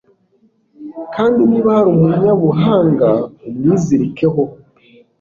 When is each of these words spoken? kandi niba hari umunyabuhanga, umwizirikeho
kandi 1.15 1.41
niba 1.51 1.69
hari 1.77 1.89
umunyabuhanga, 1.95 3.09
umwizirikeho 3.47 4.43